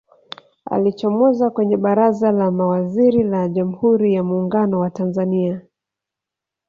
[0.65, 5.61] alichomoza kwenye baraza la mawaziri la jamhuri ya muungano wa tanzania